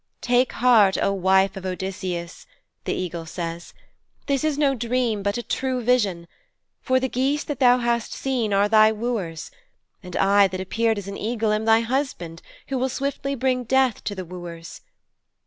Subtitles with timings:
[0.21, 2.47] "Take heart, O wife of Odysseus,"
[2.85, 3.75] the eagle says,
[4.25, 6.27] "this is no dream but a true vision.
[6.81, 9.51] For the geese that thou hast seen are thy wooers,
[10.01, 14.03] and I, that appeared as an eagle, am thy husband who will swiftly bring death
[14.05, 14.81] to the wooers."